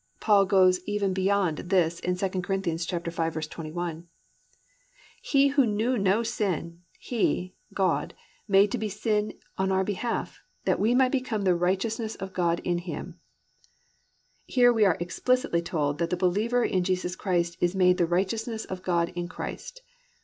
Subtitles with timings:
[0.19, 2.55] Paul goes even beyond this in 2 Cor.
[2.55, 4.05] 5:21,
[5.21, 8.15] +"He who knew no sin he (God)
[8.47, 12.61] made to be sin on our behalf; that we might become the righteousness of God
[12.63, 13.19] in him."+
[14.47, 18.65] Here we are explicitly told that the believer in Jesus Christ is made the righteousness
[18.65, 19.83] of God in Christ.